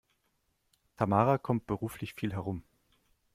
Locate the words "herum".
2.33-2.63